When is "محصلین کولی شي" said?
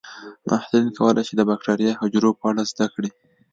0.47-1.33